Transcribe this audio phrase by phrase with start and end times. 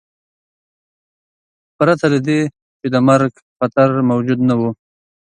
[1.77, 2.39] پرته له دې
[2.79, 4.61] چې د مرګ خطر موجود نه و.